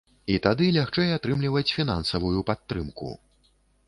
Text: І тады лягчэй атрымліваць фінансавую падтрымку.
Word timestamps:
І 0.35 0.35
тады 0.45 0.69
лягчэй 0.77 1.11
атрымліваць 1.17 1.73
фінансавую 1.79 2.39
падтрымку. 2.49 3.11